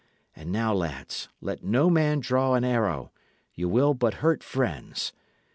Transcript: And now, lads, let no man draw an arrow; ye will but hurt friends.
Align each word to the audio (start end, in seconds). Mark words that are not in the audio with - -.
And 0.35 0.51
now, 0.51 0.73
lads, 0.73 1.29
let 1.41 1.63
no 1.63 1.87
man 1.91 2.21
draw 2.21 2.55
an 2.55 2.63
arrow; 2.63 3.11
ye 3.53 3.65
will 3.65 3.93
but 3.93 4.15
hurt 4.15 4.43
friends. 4.43 5.13